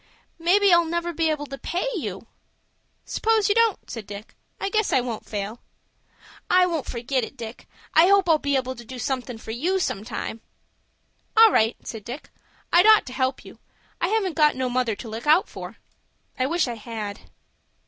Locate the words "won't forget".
6.65-7.23